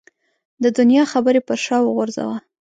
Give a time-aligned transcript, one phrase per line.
[0.63, 2.37] د دنیا خبرې پر شا وغورځوه.